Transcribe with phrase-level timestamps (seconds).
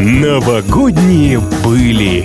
[0.00, 2.24] Новогодние были.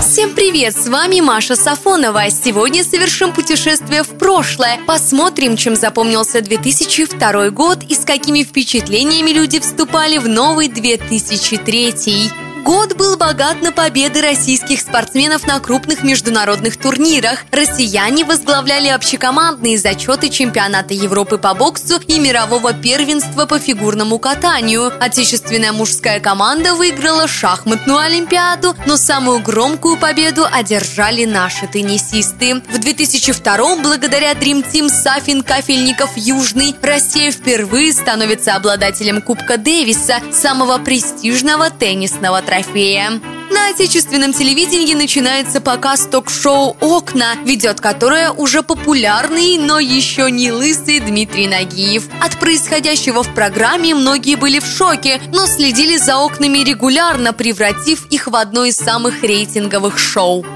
[0.00, 2.30] Всем привет, с вами Маша Сафонова.
[2.30, 4.78] Сегодня совершим путешествие в прошлое.
[4.86, 12.30] Посмотрим, чем запомнился 2002 год и с какими впечатлениями люди вступали в новый 2003.
[12.64, 17.44] Год был богат на победы российских спортсменов на крупных международных турнирах.
[17.50, 24.90] Россияне возглавляли общекомандные зачеты чемпионата Европы по боксу и мирового первенства по фигурному катанию.
[24.98, 32.62] Отечественная мужская команда выиграла шахматную олимпиаду, но самую громкую победу одержали наши теннисисты.
[32.70, 40.78] В 2002 благодаря Dream Team Сафин Кафельников Южный Россия впервые становится обладателем Кубка Дэвиса, самого
[40.78, 43.20] престижного теннисного трофея трофея.
[43.50, 51.00] На отечественном телевидении начинается показ ток-шоу «Окна», ведет которое уже популярный, но еще не лысый
[51.00, 52.04] Дмитрий Нагиев.
[52.20, 58.28] От происходящего в программе многие были в шоке, но следили за окнами регулярно, превратив их
[58.28, 60.46] в одно из самых рейтинговых шоу.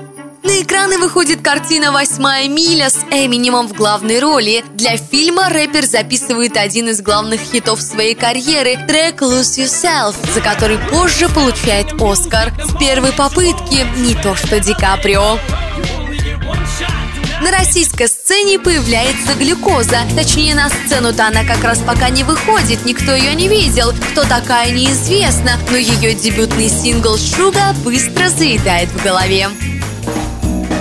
[0.49, 4.65] На экраны выходит картина «Восьмая миля» с Эминемом в главной роли.
[4.73, 10.79] Для фильма рэпер записывает один из главных хитов своей карьеры– трек «Lose Yourself», за который
[10.79, 12.55] позже получает Оскар.
[12.65, 15.39] С первой попытки не то что Ди Каприо.
[17.43, 19.99] На российской сцене появляется глюкоза.
[20.17, 23.93] Точнее, на сцену-то она как раз пока не выходит, никто ее не видел.
[24.13, 29.51] Кто такая, неизвестно, но ее дебютный сингл «Шуга» быстро заедает в голове.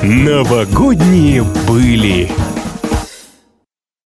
[0.04, 2.30] Новогодние были.